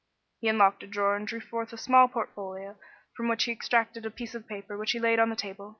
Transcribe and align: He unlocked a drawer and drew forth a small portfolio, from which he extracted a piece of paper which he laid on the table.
He 0.39 0.47
unlocked 0.47 0.81
a 0.81 0.87
drawer 0.87 1.15
and 1.15 1.27
drew 1.27 1.39
forth 1.41 1.71
a 1.71 1.77
small 1.77 2.07
portfolio, 2.07 2.75
from 3.15 3.27
which 3.27 3.43
he 3.43 3.51
extracted 3.51 4.03
a 4.03 4.09
piece 4.09 4.33
of 4.33 4.47
paper 4.47 4.75
which 4.75 4.93
he 4.93 4.99
laid 4.99 5.19
on 5.19 5.29
the 5.29 5.35
table. 5.35 5.69